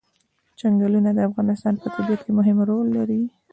[0.59, 3.21] چنګلونه د افغانستان په طبیعت کې مهم رول لري.